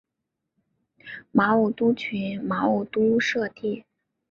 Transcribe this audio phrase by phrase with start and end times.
[1.31, 3.85] 马武督群马武督社地。